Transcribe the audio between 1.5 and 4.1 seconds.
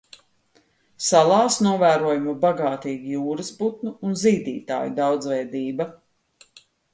novērojama bagātīga jūrasputnu